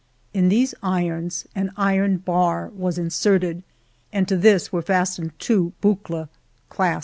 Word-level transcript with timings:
In 0.33 0.49
these 0.49 0.73
irons 0.81 1.45
an 1.53 1.69
iron 1.77 2.17
bar— 2.17 2.69
B— 2.75 2.77
was 2.81 2.97
inserted, 2.97 3.61
and 4.11 4.27
to 4.27 4.35
this 4.35 4.71
were 4.73 4.81
fastened 4.81 5.31
two 5.37 5.73
boucles,— 5.79 6.27
CC. 6.71 6.99